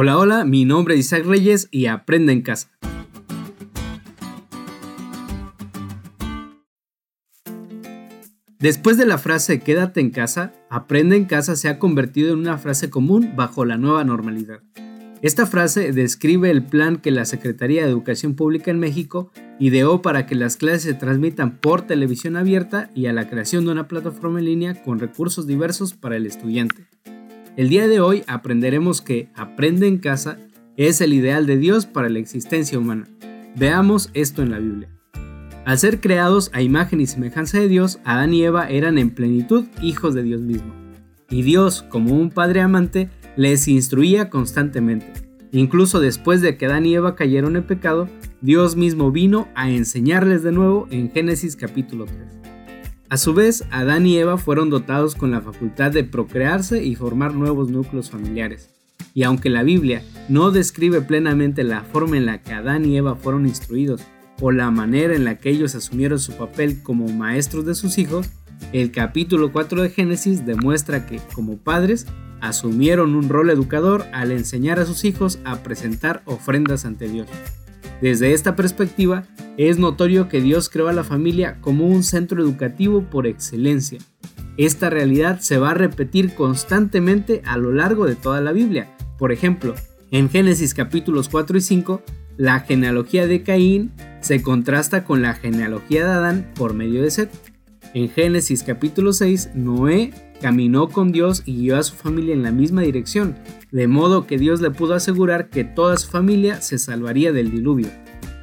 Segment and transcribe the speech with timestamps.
[0.00, 2.70] Hola, hola, mi nombre es Isaac Reyes y aprende en casa.
[8.60, 12.58] Después de la frase quédate en casa, aprende en casa se ha convertido en una
[12.58, 14.60] frase común bajo la nueva normalidad.
[15.20, 20.26] Esta frase describe el plan que la Secretaría de Educación Pública en México ideó para
[20.26, 24.38] que las clases se transmitan por televisión abierta y a la creación de una plataforma
[24.38, 26.86] en línea con recursos diversos para el estudiante.
[27.58, 30.38] El día de hoy aprenderemos que aprende en casa
[30.76, 33.08] es el ideal de Dios para la existencia humana.
[33.56, 34.88] Veamos esto en la Biblia.
[35.64, 39.64] Al ser creados a imagen y semejanza de Dios, Adán y Eva eran en plenitud
[39.82, 40.72] hijos de Dios mismo.
[41.30, 45.12] Y Dios, como un padre amante, les instruía constantemente.
[45.50, 48.08] Incluso después de que Adán y Eva cayeron en pecado,
[48.40, 52.37] Dios mismo vino a enseñarles de nuevo en Génesis capítulo 3.
[53.10, 57.34] A su vez, Adán y Eva fueron dotados con la facultad de procrearse y formar
[57.34, 58.68] nuevos núcleos familiares.
[59.14, 63.16] Y aunque la Biblia no describe plenamente la forma en la que Adán y Eva
[63.16, 64.02] fueron instruidos
[64.40, 68.28] o la manera en la que ellos asumieron su papel como maestros de sus hijos,
[68.72, 72.06] el capítulo 4 de Génesis demuestra que, como padres,
[72.42, 77.28] asumieron un rol educador al enseñar a sus hijos a presentar ofrendas ante Dios.
[78.02, 79.24] Desde esta perspectiva,
[79.58, 83.98] es notorio que Dios creó a la familia como un centro educativo por excelencia.
[84.56, 88.96] Esta realidad se va a repetir constantemente a lo largo de toda la Biblia.
[89.18, 89.74] Por ejemplo,
[90.12, 92.02] en Génesis capítulos 4 y 5,
[92.36, 97.30] la genealogía de Caín se contrasta con la genealogía de Adán por medio de Seth.
[97.94, 102.52] En Génesis capítulo 6, Noé caminó con Dios y guió a su familia en la
[102.52, 103.36] misma dirección,
[103.72, 107.88] de modo que Dios le pudo asegurar que toda su familia se salvaría del diluvio.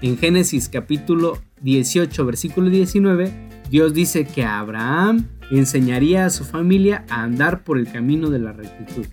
[0.02, 3.32] En Génesis capítulo 18 versículo 19,
[3.70, 8.52] Dios dice que Abraham enseñaría a su familia a andar por el camino de la
[8.52, 9.06] rectitud.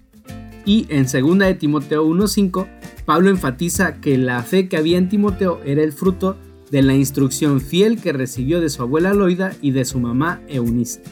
[0.65, 2.69] Y en 2 de Timoteo 1.5,
[3.05, 6.37] Pablo enfatiza que la fe que había en Timoteo era el fruto
[6.71, 11.03] de la instrucción fiel que recibió de su abuela Loida y de su mamá Eunice.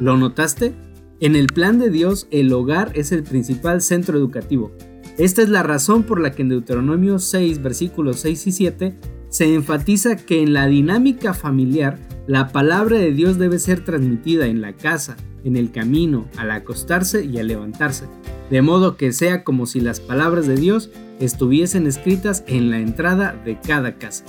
[0.00, 0.74] ¿Lo notaste?
[1.20, 4.70] En el plan de Dios, el hogar es el principal centro educativo.
[5.18, 8.98] Esta es la razón por la que en Deuteronomio 6, versículos 6 y 7,
[9.30, 11.98] se enfatiza que en la dinámica familiar,
[12.28, 17.24] la palabra de Dios debe ser transmitida en la casa, en el camino, al acostarse
[17.24, 18.04] y al levantarse,
[18.48, 23.34] de modo que sea como si las palabras de Dios estuviesen escritas en la entrada
[23.44, 24.24] de cada casa.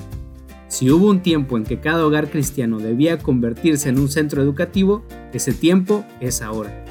[0.69, 5.05] Si hubo un tiempo en que cada hogar cristiano debía convertirse en un centro educativo,
[5.33, 6.83] ese tiempo es ahora.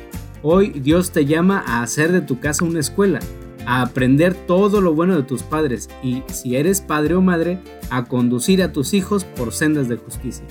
[0.44, 3.18] Hoy Dios te llama a hacer de tu casa una escuela,
[3.68, 7.58] a aprender todo lo bueno de tus padres y, si eres padre o madre,
[7.90, 10.46] a conducir a tus hijos por sendas de justicia.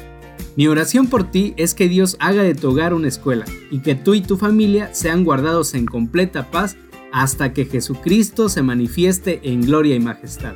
[0.56, 3.96] Mi oración por ti es que Dios haga de tu hogar una escuela y que
[3.96, 6.78] tú y tu familia sean guardados en completa paz
[7.12, 10.54] hasta que Jesucristo se manifieste en gloria y majestad.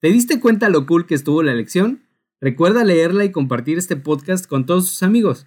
[0.00, 2.02] ¿Te diste cuenta lo cool que estuvo la lección?
[2.40, 5.46] Recuerda leerla y compartir este podcast con todos tus amigos.